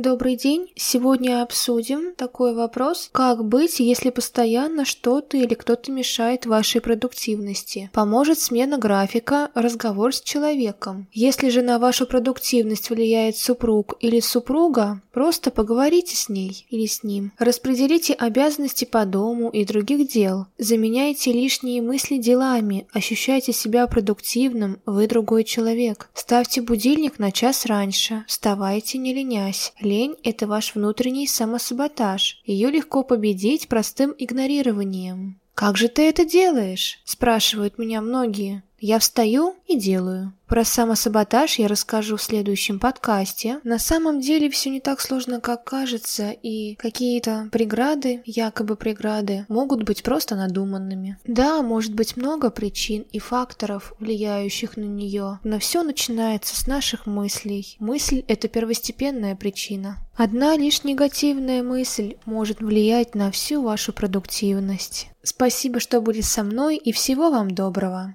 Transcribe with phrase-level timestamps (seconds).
[0.00, 0.72] Добрый день.
[0.76, 3.10] Сегодня обсудим такой вопрос.
[3.12, 7.90] Как быть, если постоянно что-то или кто-то мешает вашей продуктивности?
[7.92, 11.06] Поможет смена графика, разговор с человеком.
[11.12, 17.02] Если же на вашу продуктивность влияет супруг или супруга, просто поговорите с ней или с
[17.02, 17.32] ним.
[17.38, 20.46] Распределите обязанности по дому и других дел.
[20.56, 22.86] Заменяйте лишние мысли делами.
[22.94, 26.08] Ощущайте себя продуктивным, вы другой человек.
[26.14, 28.24] Ставьте будильник на час раньше.
[28.26, 29.74] Вставайте, не ленясь.
[29.90, 32.40] Лень– это ваш внутренний самосаботаж.
[32.44, 35.40] Ее легко победить простым игнорированием.
[35.54, 38.62] «Как же ты это делаешь?»– спрашивают меня многие.
[38.80, 40.32] Я встаю и делаю.
[40.48, 43.60] Про самосаботаж я расскажу в следующем подкасте.
[43.62, 49.84] На самом деле все не так сложно, как кажется, и какие-то преграды, якобы преграды, могут
[49.84, 51.18] быть просто надуманными.
[51.24, 57.06] Да, может быть много причин и факторов, влияющих на нее, но все начинается с наших
[57.06, 57.76] мыслей.
[57.78, 59.98] Мысль– это первостепенная причина.
[60.16, 65.10] Одна лишь негативная мысль может влиять на всю вашу продуктивность.
[65.22, 68.14] Спасибо, что были со мной, и всего вам доброго.